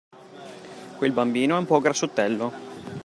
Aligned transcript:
Quel 0.97 1.11
bambino 1.11 1.55
è 1.55 1.59
un 1.59 1.67
po' 1.67 1.79
grassottello. 1.79 2.51